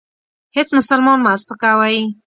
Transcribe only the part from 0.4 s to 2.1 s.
هیڅ مسلمان مه سپکوئ.